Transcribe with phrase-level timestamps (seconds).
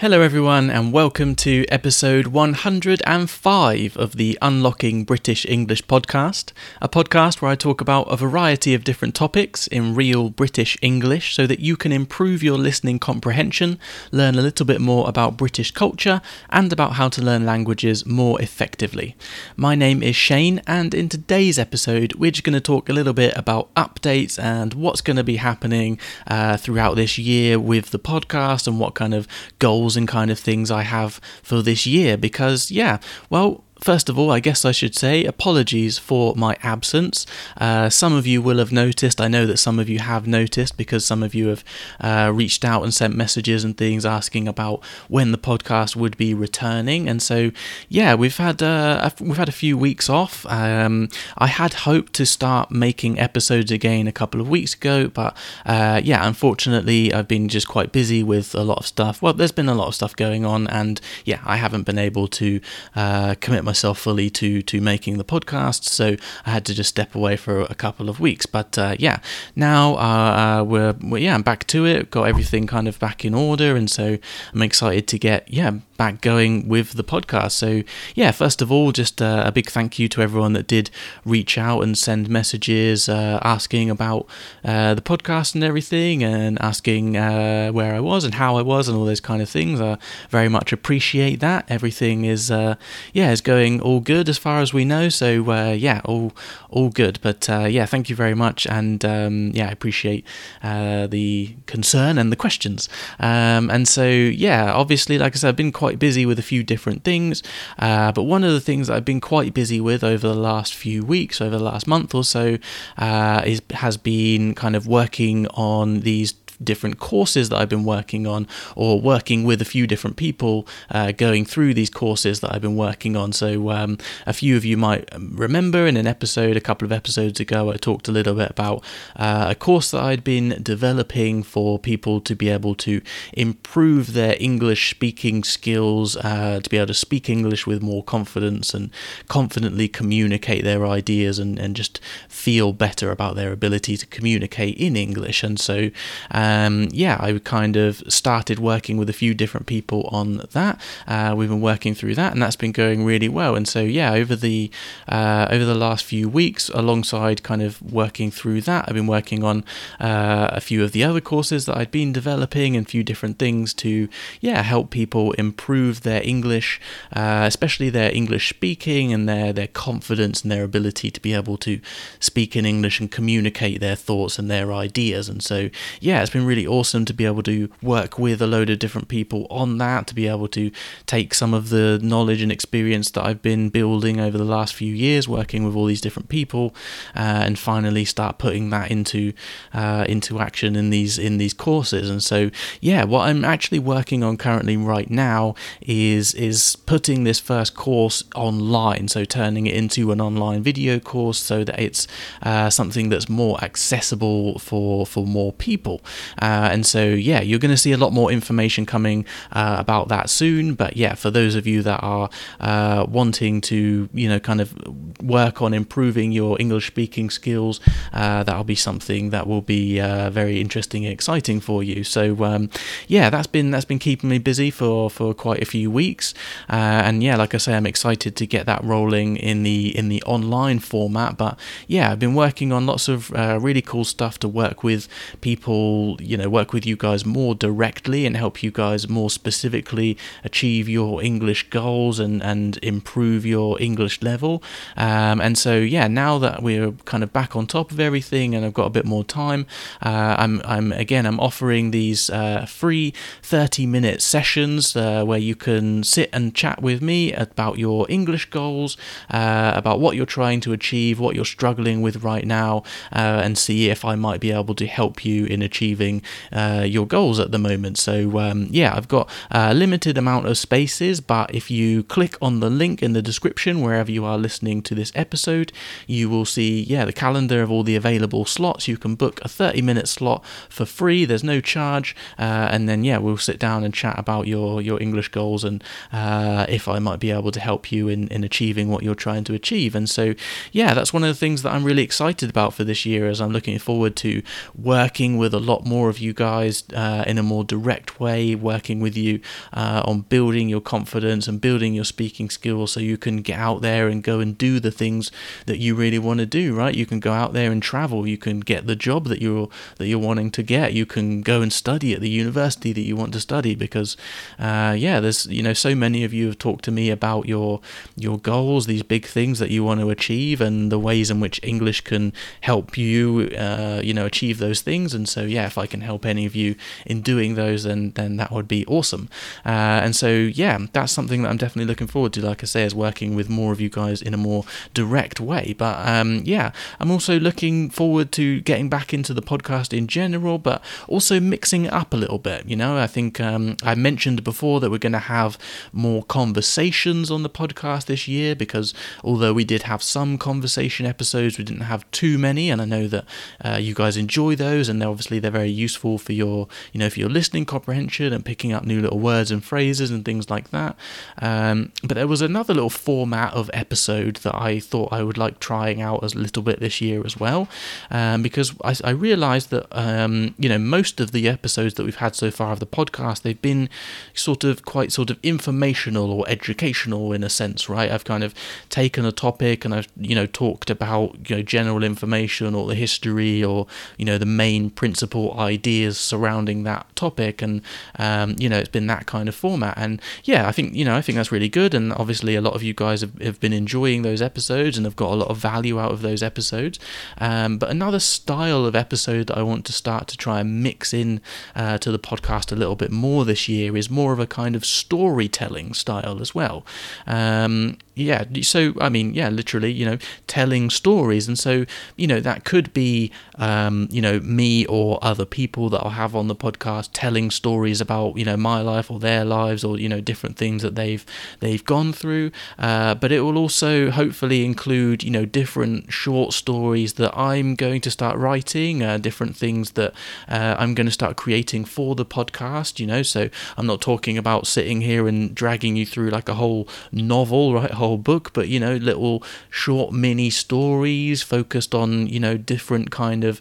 [0.00, 7.42] Hello, everyone, and welcome to episode 105 of the Unlocking British English podcast, a podcast
[7.42, 11.58] where I talk about a variety of different topics in real British English so that
[11.58, 13.76] you can improve your listening comprehension,
[14.12, 18.40] learn a little bit more about British culture, and about how to learn languages more
[18.40, 19.16] effectively.
[19.56, 23.14] My name is Shane, and in today's episode, we're just going to talk a little
[23.14, 27.98] bit about updates and what's going to be happening uh, throughout this year with the
[27.98, 29.26] podcast and what kind of
[29.58, 32.98] goals goals and kind of things I have for this year because, yeah,
[33.30, 37.26] well, First of all, I guess I should say apologies for my absence.
[37.56, 40.76] Uh, some of you will have noticed, I know that some of you have noticed
[40.76, 41.64] because some of you have
[42.00, 46.34] uh, reached out and sent messages and things asking about when the podcast would be
[46.34, 47.08] returning.
[47.08, 47.52] And so,
[47.88, 50.44] yeah, we've had uh, we've had a few weeks off.
[50.46, 55.36] Um, I had hoped to start making episodes again a couple of weeks ago, but
[55.64, 59.22] uh, yeah, unfortunately, I've been just quite busy with a lot of stuff.
[59.22, 62.26] Well, there's been a lot of stuff going on, and yeah, I haven't been able
[62.28, 62.60] to
[62.96, 66.16] uh, commit myself fully to to making the podcast, so
[66.46, 68.46] I had to just step away for a couple of weeks.
[68.46, 69.18] But uh, yeah,
[69.54, 72.10] now uh, uh, we're, we're yeah I'm back to it.
[72.10, 74.16] Got everything kind of back in order, and so
[74.54, 77.52] I'm excited to get yeah back going with the podcast.
[77.52, 77.82] So,
[78.14, 80.90] yeah, first of all, just uh, a big thank you to everyone that did
[81.24, 84.26] reach out and send messages uh, asking about
[84.64, 88.96] uh, the podcast and everything, and asking where I was and how I was, and
[88.96, 89.80] all those kind of things.
[89.80, 89.98] I
[90.30, 91.66] very much appreciate that.
[91.68, 95.08] Everything is, yeah, is going all good as far as we know.
[95.08, 96.32] So, uh, yeah, all
[96.70, 97.18] all good.
[97.22, 100.26] But yeah, thank you very much, and um, yeah, I appreciate
[100.62, 102.88] the concern and the questions.
[103.18, 106.62] Um, and so, yeah, obviously, like I said, I've been quite busy with a few
[106.62, 107.42] different things.
[107.78, 111.04] Uh, but one of the things I've been quite busy with over the last few
[111.04, 112.58] weeks, over the last month or so,
[112.96, 118.26] uh, is has been kind of working on these different courses that I've been working
[118.26, 122.62] on, or working with a few different people uh, going through these courses that I've
[122.62, 123.32] been working on.
[123.32, 127.40] So, um, a few of you might remember in an episode a couple of episodes
[127.40, 128.84] ago, I talked a little bit about
[129.16, 133.00] uh, a course that I'd been developing for people to be able to
[133.32, 138.74] improve their English speaking skills, uh, to be able to speak English with more confidence
[138.74, 138.90] and
[139.28, 144.96] confidently communicate their ideas and, and just feel better about their ability to communicate in
[144.96, 145.42] English.
[145.42, 145.90] And so,
[146.30, 146.47] um,
[146.92, 150.80] yeah, I kind of started working with a few different people on that.
[151.06, 153.56] Uh, we've been working through that, and that's been going really well.
[153.56, 154.70] And so, yeah, over the
[155.08, 159.44] uh, over the last few weeks, alongside kind of working through that, I've been working
[159.44, 159.64] on
[160.00, 163.38] uh, a few of the other courses that I'd been developing and a few different
[163.38, 164.08] things to,
[164.40, 166.80] yeah, help people improve their English,
[167.12, 171.56] uh, especially their English speaking and their their confidence and their ability to be able
[171.58, 171.80] to
[172.20, 175.28] speak in English and communicate their thoughts and their ideas.
[175.28, 175.70] And so,
[176.00, 178.78] yeah, it's been been really awesome to be able to work with a load of
[178.78, 180.70] different people on that, to be able to
[181.06, 184.94] take some of the knowledge and experience that I've been building over the last few
[184.94, 186.74] years, working with all these different people,
[187.16, 189.32] uh, and finally start putting that into
[189.74, 192.08] uh, into action in these in these courses.
[192.08, 192.50] And so,
[192.80, 198.22] yeah, what I'm actually working on currently right now is is putting this first course
[198.34, 202.06] online, so turning it into an online video course, so that it's
[202.42, 206.00] uh, something that's more accessible for for more people.
[206.40, 210.08] Uh, and so, yeah, you're going to see a lot more information coming uh, about
[210.08, 210.74] that soon.
[210.74, 212.30] But yeah, for those of you that are
[212.60, 214.74] uh, wanting to, you know, kind of
[215.22, 217.80] work on improving your English speaking skills,
[218.12, 222.04] uh, that'll be something that will be uh, very interesting and exciting for you.
[222.04, 222.70] So, um,
[223.06, 226.34] yeah, that's been that's been keeping me busy for for quite a few weeks.
[226.68, 230.08] Uh, and yeah, like I say, I'm excited to get that rolling in the in
[230.08, 231.36] the online format.
[231.36, 235.08] But yeah, I've been working on lots of really cool stuff to work with
[235.40, 240.16] people you know work with you guys more directly and help you guys more specifically
[240.44, 244.62] achieve your English goals and and improve your English level.
[244.96, 248.64] Um, and so yeah, now that we're kind of back on top of everything and
[248.64, 249.66] I've got a bit more time,
[250.02, 253.12] uh, I'm I'm again I'm offering these uh, free
[253.42, 258.50] 30 minute sessions uh, where you can sit and chat with me about your English
[258.50, 258.96] goals,
[259.30, 262.82] uh, about what you're trying to achieve, what you're struggling with right now,
[263.12, 266.07] uh, and see if I might be able to help you in achieving
[266.52, 267.98] uh, your goals at the moment.
[267.98, 272.60] So, um, yeah, I've got a limited amount of spaces, but if you click on
[272.60, 275.72] the link in the description wherever you are listening to this episode,
[276.06, 278.88] you will see, yeah, the calendar of all the available slots.
[278.88, 283.04] You can book a 30 minute slot for free, there's no charge, uh, and then,
[283.04, 285.82] yeah, we'll sit down and chat about your, your English goals and
[286.12, 289.44] uh, if I might be able to help you in, in achieving what you're trying
[289.44, 289.94] to achieve.
[289.94, 290.34] And so,
[290.72, 293.40] yeah, that's one of the things that I'm really excited about for this year as
[293.40, 294.42] I'm looking forward to
[294.76, 299.00] working with a lot more of you guys uh, in a more direct way, working
[299.00, 299.40] with you
[299.72, 303.80] uh, on building your confidence and building your speaking skills so you can get out
[303.82, 305.30] there and go and do the things
[305.66, 306.94] that you really want to do, right?
[306.94, 310.06] You can go out there and travel, you can get the job that you're that
[310.06, 313.32] you're wanting to get, you can go and study at the university that you want
[313.32, 314.16] to study because
[314.58, 317.80] uh, yeah, there's you know so many of you have talked to me about your
[318.16, 321.60] your goals, these big things that you want to achieve and the ways in which
[321.62, 325.14] English can help you uh, you know achieve those things.
[325.14, 326.76] And so yeah, if I can help any of you
[327.06, 329.28] in doing those then then that would be awesome.
[329.64, 332.84] Uh, and so yeah, that's something that I'm definitely looking forward to, like I say,
[332.84, 334.64] is working with more of you guys in a more
[334.94, 335.74] direct way.
[335.76, 340.58] But um, yeah, I'm also looking forward to getting back into the podcast in general,
[340.58, 342.66] but also mixing it up a little bit.
[342.66, 345.58] You know, I think um, I mentioned before that we're going to have
[345.92, 348.94] more conversations on the podcast this year because
[349.24, 353.08] although we did have some conversation episodes, we didn't have too many, and I know
[353.08, 353.24] that
[353.64, 357.20] uh, you guys enjoy those, and obviously they're very useful for your, you know, for
[357.20, 360.96] your listening comprehension and picking up new little words and phrases and things like that.
[361.40, 365.60] Um, but there was another little format of episode that I thought I would like
[365.60, 367.68] trying out a little bit this year as well,
[368.10, 372.16] um, because I, I realised that um, you know most of the episodes that we've
[372.16, 373.88] had so far of the podcast they've been
[374.34, 378.10] sort of quite sort of informational or educational in a sense, right?
[378.10, 378.54] I've kind of
[378.88, 382.94] taken a topic and I've you know talked about you know general information or the
[382.94, 383.86] history or
[384.16, 387.82] you know the main principal ideas surrounding that topic, and
[388.18, 389.94] um, you know it's been that kind of format.
[389.96, 392.74] And yeah, I think you know I think that's really good, and obviously a lot
[392.74, 395.58] of you guys have, have been enjoying those episodes and have got a lot of
[395.58, 396.98] value out of those episodes.
[397.38, 401.12] Um, but another style of episode that I want to start to try and mix
[401.12, 401.40] in
[401.74, 404.76] uh, to the podcast a little bit more this year is more of a kind
[404.76, 406.84] of storytelling style as well.
[407.26, 411.84] Um, yeah, so I mean, yeah, literally, you know, telling stories, and so
[412.16, 416.34] you know that could be, um, you know, me or other people that I'll have
[416.34, 420.08] on the podcast telling stories about you know my life or their lives or you
[420.08, 421.24] know different things that they've
[421.60, 422.50] they've gone through.
[422.78, 428.00] Uh, but it will also hopefully include you know different short stories that I'm going
[428.02, 430.12] to start writing, uh, different things that
[430.48, 432.98] uh, I'm going to start creating for the podcast.
[432.98, 436.54] You know, so I'm not talking about sitting here and dragging you through like a
[436.54, 437.90] whole novel, right?
[437.90, 443.10] A whole book, but you know, little short mini stories focused on you know different
[443.10, 443.60] kind of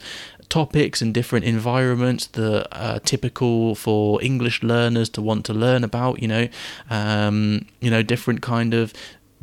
[0.50, 6.22] topics and different environments that are typical for English learners to want to learn about.
[6.22, 6.48] You know,
[6.90, 8.94] um, you know, different kind of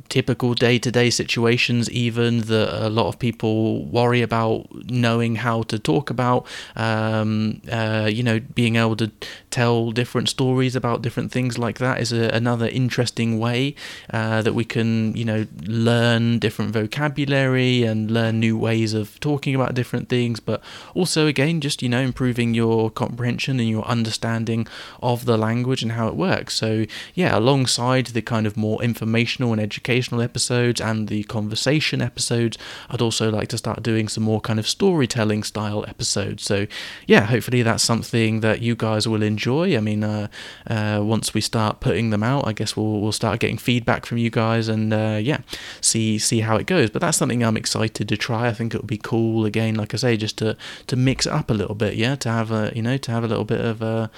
[0.08, 6.10] typical day-to-day situations even that a lot of people worry about knowing how to talk
[6.10, 6.46] about
[6.76, 9.10] um, uh, you know being able to
[9.50, 13.74] tell different stories about different things like that is a, another interesting way
[14.10, 19.54] uh, that we can you know learn different vocabulary and learn new ways of talking
[19.54, 20.60] about different things but
[20.94, 24.66] also again just you know improving your comprehension and your understanding
[25.02, 26.54] of the language and how it works.
[26.54, 32.00] So yeah alongside the kind of more informational and educational educational episodes and the conversation
[32.00, 32.56] episodes,
[32.88, 36.42] I'd also like to start doing some more kind of storytelling style episodes.
[36.42, 36.66] So,
[37.06, 39.76] yeah, hopefully that's something that you guys will enjoy.
[39.76, 40.28] I mean, uh,
[40.66, 44.16] uh, once we start putting them out, I guess we'll we'll start getting feedback from
[44.16, 45.40] you guys and uh, yeah,
[45.82, 46.88] see see how it goes.
[46.88, 48.48] But that's something I'm excited to try.
[48.48, 50.56] I think it would be cool again, like I say, just to
[50.86, 51.96] to mix it up a little bit.
[51.96, 54.10] Yeah, to have a you know to have a little bit of a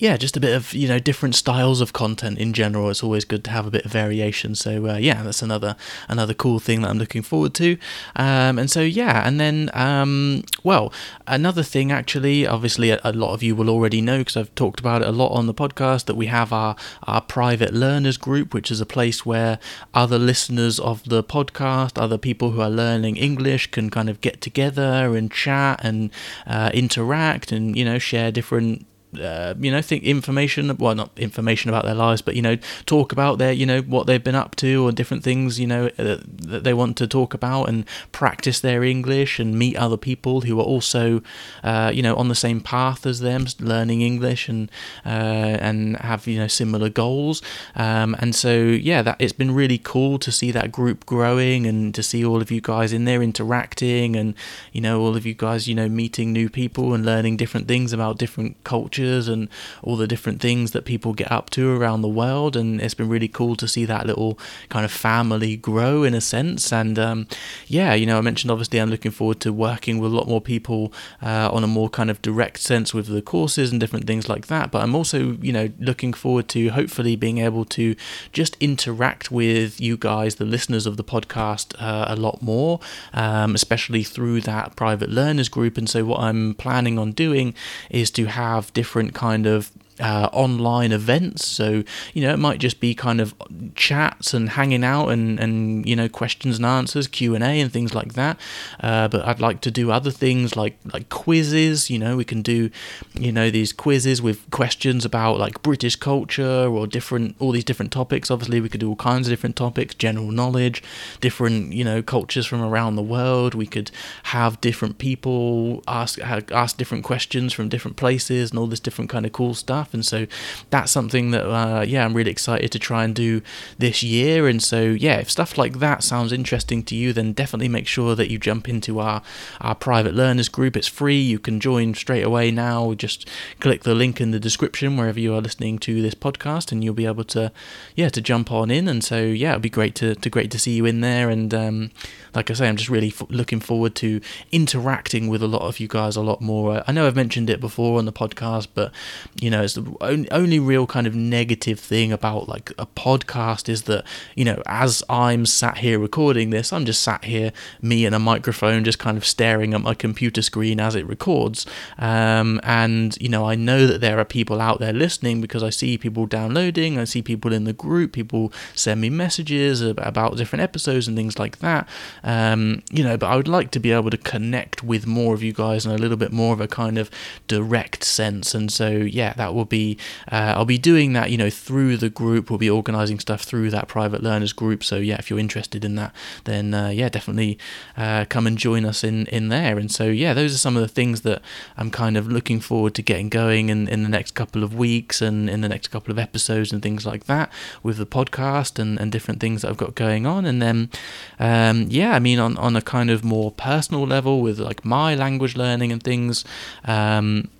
[0.00, 2.88] yeah, just a bit of you know different styles of content in general.
[2.88, 4.54] It's always good to have a bit of variation.
[4.54, 5.76] So uh, yeah, that's another
[6.08, 7.76] another cool thing that I'm looking forward to.
[8.16, 10.90] Um, and so yeah, and then um, well,
[11.26, 14.80] another thing actually, obviously a, a lot of you will already know because I've talked
[14.80, 18.54] about it a lot on the podcast that we have our our private learners group,
[18.54, 19.58] which is a place where
[19.92, 24.40] other listeners of the podcast, other people who are learning English, can kind of get
[24.40, 26.10] together and chat and
[26.46, 28.86] uh, interact and you know share different
[29.18, 33.12] uh, you know, think information, well, not information about their lives, but, you know, talk
[33.12, 36.18] about their, you know, what they've been up to or different things, you know, uh,
[36.26, 40.58] that they want to talk about and practice their English and meet other people who
[40.60, 41.22] are also,
[41.64, 44.70] uh, you know, on the same path as them, learning English and,
[45.04, 47.42] uh, and have, you know, similar goals.
[47.74, 51.94] Um, and so, yeah, that it's been really cool to see that group growing and
[51.94, 54.34] to see all of you guys in there interacting and,
[54.72, 57.92] you know, all of you guys, you know, meeting new people and learning different things
[57.92, 59.48] about different cultures and
[59.82, 62.56] all the different things that people get up to around the world.
[62.56, 64.38] And it's been really cool to see that little
[64.68, 66.72] kind of family grow in a sense.
[66.72, 67.26] And um,
[67.66, 70.40] yeah, you know, I mentioned obviously I'm looking forward to working with a lot more
[70.40, 70.92] people
[71.22, 74.46] uh, on a more kind of direct sense with the courses and different things like
[74.46, 74.70] that.
[74.70, 77.94] But I'm also, you know, looking forward to hopefully being able to
[78.32, 82.80] just interact with you guys, the listeners of the podcast, uh, a lot more,
[83.12, 85.78] um, especially through that private learners group.
[85.78, 87.54] And so, what I'm planning on doing
[87.88, 91.46] is to have different kind of uh, online events.
[91.46, 93.34] So, you know, it might just be kind of
[93.74, 98.14] chats and hanging out and, and you know, questions and answers, Q&A and things like
[98.14, 98.40] that.
[98.80, 102.42] Uh, but I'd like to do other things like, like quizzes, you know, we can
[102.42, 102.70] do,
[103.14, 107.92] you know, these quizzes with questions about like British culture or different, all these different
[107.92, 108.30] topics.
[108.30, 110.82] Obviously, we could do all kinds of different topics, general knowledge,
[111.20, 113.54] different, you know, cultures from around the world.
[113.54, 113.90] We could
[114.24, 119.26] have different people ask, ask different questions from different places and all this different kind
[119.26, 119.94] of cool stuff stuff.
[119.94, 120.26] And so
[120.70, 123.42] that's something that, uh, yeah, I'm really excited to try and do
[123.78, 124.48] this year.
[124.48, 128.14] And so, yeah, if stuff like that sounds interesting to you, then definitely make sure
[128.16, 129.22] that you jump into our,
[129.60, 130.76] our private learners group.
[130.76, 131.20] It's free.
[131.20, 132.94] You can join straight away now.
[132.94, 133.28] Just
[133.60, 136.94] click the link in the description wherever you are listening to this podcast, and you'll
[136.94, 137.52] be able to,
[137.94, 138.88] yeah, to jump on in.
[138.88, 141.30] And so, yeah, it'd be great to, to great to see you in there.
[141.30, 141.90] And um,
[142.34, 144.20] like I say, I'm just really f- looking forward to
[144.52, 146.82] interacting with a lot of you guys a lot more.
[146.86, 148.92] I know I've mentioned it before on the podcast, but
[149.40, 154.04] you know, the only real kind of negative thing about like a podcast is that
[154.34, 158.18] you know, as I'm sat here recording this, I'm just sat here, me and a
[158.18, 161.66] microphone, just kind of staring at my computer screen as it records.
[161.98, 165.70] Um, and you know, I know that there are people out there listening because I
[165.70, 170.62] see people downloading, I see people in the group, people send me messages about different
[170.62, 171.88] episodes and things like that.
[172.22, 175.42] Um, you know, but I would like to be able to connect with more of
[175.42, 177.10] you guys in a little bit more of a kind of
[177.48, 178.54] direct sense.
[178.54, 179.96] And so, yeah, that will be,
[180.30, 182.50] uh, I'll be doing that, you know, through the group.
[182.50, 184.82] We'll be organizing stuff through that private learners group.
[184.82, 186.12] So, yeah, if you're interested in that,
[186.44, 187.58] then, uh, yeah, definitely
[187.96, 189.78] uh, come and join us in, in there.
[189.78, 191.40] And so, yeah, those are some of the things that
[191.76, 195.22] I'm kind of looking forward to getting going in, in the next couple of weeks
[195.22, 197.52] and in the next couple of episodes and things like that
[197.84, 200.44] with the podcast and, and different things that I've got going on.
[200.44, 200.90] And then,
[201.38, 204.84] um, yeah, yeah, I mean, on, on a kind of more personal level with like
[204.84, 206.44] my language learning and things,
[206.84, 207.50] um,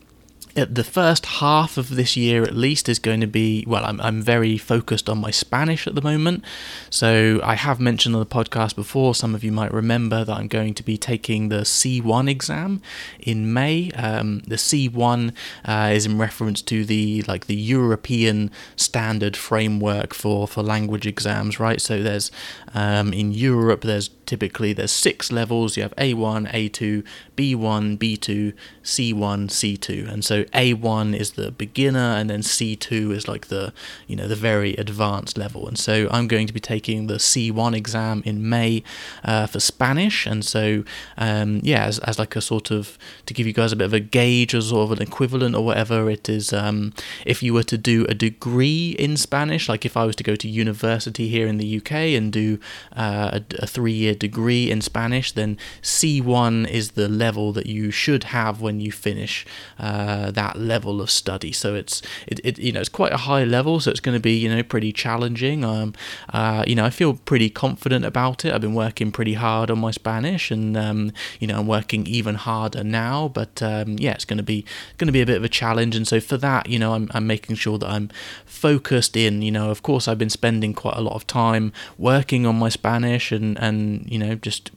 [0.55, 4.23] the first half of this year at least is going to be well I'm, I'm
[4.23, 6.45] very focused on my spanish at the moment.
[6.91, 10.49] So i have mentioned on the podcast before some of you might remember that i'm
[10.49, 12.83] going to be taking the c1 exam
[13.19, 13.91] in may.
[13.93, 20.47] Um, the c1 uh, is in reference to the like the european standard framework for
[20.49, 21.81] for language exams right?
[21.81, 22.31] So there's
[22.75, 25.77] um, in europe there's typically there's six levels.
[25.77, 27.05] You have a1 a2
[27.37, 28.55] b1 b2
[28.85, 33.73] c1 c2 and so a1 is the beginner and then c2 is like the
[34.07, 35.69] you know the very advanced level.
[35.69, 38.83] And so i'm going to be taking the c1 exam in may
[39.25, 40.27] uh, for spanish.
[40.27, 40.85] And so
[41.17, 43.95] um, yeah as, as like a sort of to give you guys a bit of
[43.95, 46.93] a gauge or sort of an equivalent or whatever it is um,
[47.25, 50.35] if you were to do a degree in spanish like if i was to go
[50.37, 52.59] to university here in the uk and do
[52.97, 57.91] uh, a, a three year degree in Spanish, then C1 is the level that you
[57.91, 59.47] should have when you finish
[59.79, 61.53] uh, that level of study.
[61.53, 64.21] So it's it, it, you know it's quite a high level, so it's going to
[64.21, 65.65] be you know pretty challenging.
[65.65, 65.95] Um,
[66.33, 68.53] uh, you know I feel pretty confident about it.
[68.53, 72.35] I've been working pretty hard on my Spanish, and um, you know I'm working even
[72.35, 73.29] harder now.
[73.29, 74.65] But um, yeah, it's going to be
[74.99, 77.11] going to be a bit of a challenge, and so for that, you know, I'm
[77.13, 78.11] I'm making sure that I'm
[78.45, 79.43] focused in.
[79.43, 82.69] You know, of course, I've been spending quite a lot of time working on my
[82.69, 84.71] Spanish and and you know just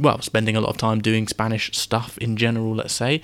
[0.00, 3.20] well spending a lot of time doing Spanish stuff in general, let's say.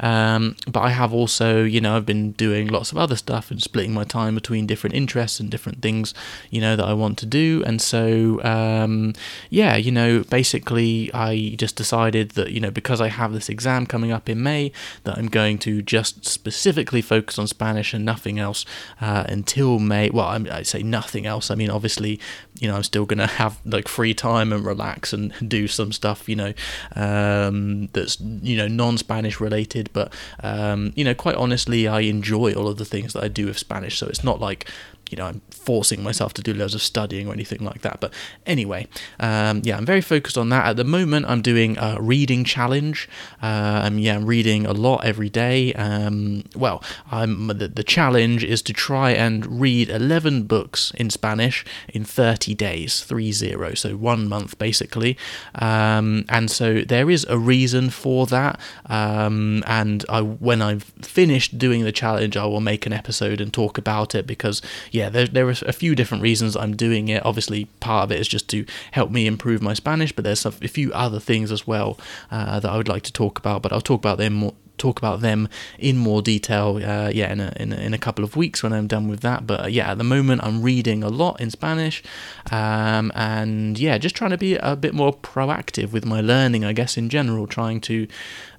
[0.00, 3.62] Um, but I have also you know I've been doing lots of other stuff and
[3.62, 6.14] splitting my time between different interests and different things
[6.50, 7.62] you know that I want to do.
[7.66, 9.14] And so um,
[9.50, 13.86] yeah, you know, basically I just decided that you know because I have this exam
[13.86, 14.72] coming up in May
[15.04, 18.64] that I'm going to just specifically focus on Spanish and nothing else.
[19.00, 20.10] Uh, until May.
[20.10, 21.50] Well, I, I say nothing else.
[21.50, 22.20] I mean, obviously,
[22.58, 26.28] you know, I'm still gonna have like free time and relax and do some stuff,
[26.28, 26.52] you know,
[26.96, 29.90] um, that's you know non-Spanish related.
[29.92, 30.12] But
[30.42, 33.58] um, you know, quite honestly, I enjoy all of the things that I do with
[33.58, 33.98] Spanish.
[33.98, 34.70] So it's not like
[35.10, 38.00] you know I'm forcing myself to do loads of studying or anything like that.
[38.00, 38.12] But
[38.46, 38.86] anyway,
[39.20, 41.26] um, yeah, I'm very focused on that at the moment.
[41.26, 43.08] I'm doing a reading challenge.
[43.42, 45.72] Um, yeah, I'm reading a lot every day.
[45.74, 51.64] Um, well, I'm the, the challenge is to try and read 11 books in Spanish
[51.88, 55.16] in 30 days, three zero, so one month basically.
[55.54, 58.60] Um, and so there is a reason for that.
[58.86, 63.52] Um, and I, when I've finished doing the challenge, I will make an episode and
[63.52, 64.62] talk about it because
[64.98, 67.24] yeah, there there are a few different reasons I'm doing it.
[67.24, 70.50] Obviously, part of it is just to help me improve my Spanish, but there's a
[70.50, 71.98] few other things as well
[72.32, 73.62] uh, that I would like to talk about.
[73.62, 77.40] But I'll talk about them more, talk about them in more detail, uh, yeah, in
[77.40, 79.46] a, in a, in, a, couple of weeks when I'm done with that.
[79.46, 82.02] But uh, yeah, at the moment I'm reading a lot in Spanish,
[82.50, 86.72] um, and yeah, just trying to be a bit more proactive with my learning, I
[86.72, 88.06] guess in general, trying to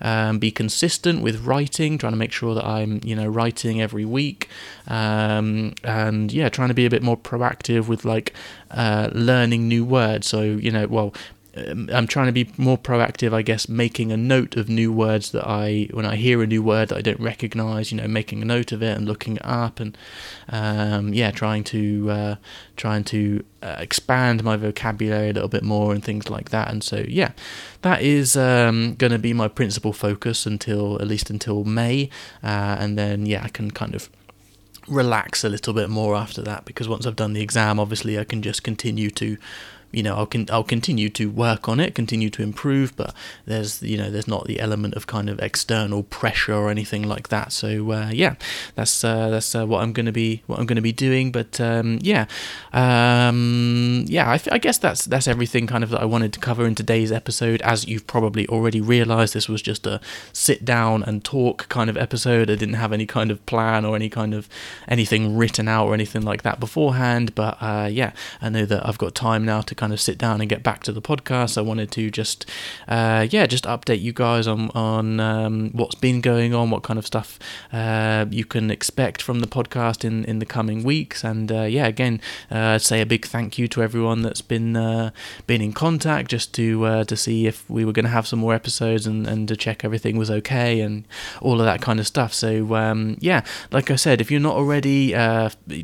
[0.02, 4.06] um, be consistent with writing, trying to make sure that I'm you know writing every
[4.06, 4.50] week,
[4.88, 8.34] um, and yeah, trying to be a bit more proactive with like
[8.72, 10.28] uh, learning new words.
[10.28, 11.14] So you know, well,
[11.94, 15.48] I'm trying to be more proactive, I guess, making a note of new words that
[15.48, 18.46] I, when I hear a new word that I don't recognize, you know, making a
[18.46, 19.98] note of it and looking it up, and
[20.50, 22.36] um, yeah, trying to uh,
[22.78, 26.70] trying to uh, expand my vocabulary a little bit more and things like that.
[26.72, 27.32] And so, yeah,
[27.82, 32.10] that is um, going to be my principal focus until at least until May,
[32.44, 34.10] uh, and then yeah, I can kind of
[34.90, 38.24] relax a little bit more after that because once I've done the exam, obviously I
[38.24, 39.38] can just continue to
[39.92, 43.14] you know I'll con- I'll continue to work on it, continue to improve, but
[43.46, 47.30] there's you know there's not the element of kind of external pressure or anything like
[47.30, 47.52] that.
[47.52, 48.36] So uh, yeah,
[48.76, 51.32] that's uh, that's uh, what I'm to be what I'm to be doing.
[51.32, 52.26] But um, yeah,
[52.74, 56.76] um, yeah, I, guess that's that's everything kind of that I wanted to cover in
[56.76, 57.62] today's episode.
[57.62, 60.00] As you've probably already realised, this was just a
[60.34, 62.50] sit down and talk kind of episode.
[62.50, 64.48] I didn't have any kind of plan or any kind of
[64.88, 67.36] anything written out or anything like that beforehand.
[67.36, 70.42] But uh, yeah, I know that I've got time now to kind of sit down
[70.42, 71.58] and get back to the podcast.
[71.58, 72.46] I wanted to just,
[72.88, 77.00] uh, yeah, just update you guys on on um, what's been going on, what kind
[77.00, 77.40] of stuff
[77.72, 81.88] uh, you can expect from the podcast in in the coming weeks, and uh, yeah,
[81.88, 82.20] again,
[82.52, 85.12] uh, say a big thank you to everyone that's been uh,
[85.48, 88.40] been in contact just to uh, to see if we were going to have some
[88.40, 91.06] more episodes and and to check everything was okay and
[91.42, 92.34] all of that kind of stuff.
[92.34, 95.14] So um, yeah, like I said, if you're not already,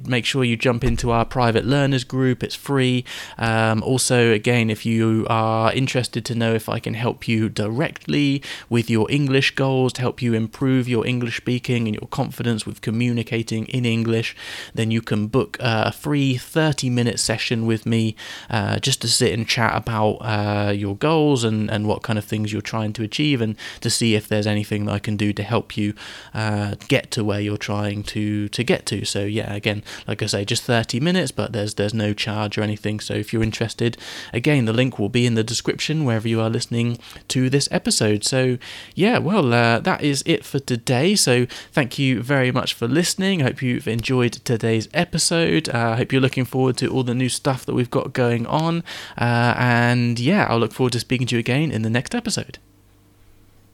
[0.05, 2.43] make sure you jump into our private learners group.
[2.43, 3.05] It's free.
[3.37, 8.41] Um, also, again, if you are interested to know if I can help you directly
[8.69, 12.81] with your English goals to help you improve your English speaking and your confidence with
[12.81, 14.35] communicating in English,
[14.73, 18.15] then you can book a free 30 minute session with me
[18.49, 22.25] uh, just to sit and chat about uh, your goals and, and what kind of
[22.25, 25.33] things you're trying to achieve and to see if there's anything that I can do
[25.33, 25.93] to help you
[26.33, 29.05] uh, get to where you're trying to, to get to.
[29.05, 32.61] So, yeah, again, like I say, just 30 minutes, but there's, there's no charge or
[32.61, 32.99] anything.
[32.99, 34.01] So, if you're interested, interested,
[34.33, 36.97] again, the link will be in the description wherever you are listening
[37.29, 38.23] to this episode.
[38.23, 38.57] So,
[38.93, 41.15] yeah, well, uh, that is it for today.
[41.15, 43.41] So, thank you very much for listening.
[43.41, 45.69] I hope you've enjoyed today's episode.
[45.69, 48.45] Uh, I hope you're looking forward to all the new stuff that we've got going
[48.47, 48.83] on.
[49.17, 52.59] Uh, and yeah, I'll look forward to speaking to you again in the next episode.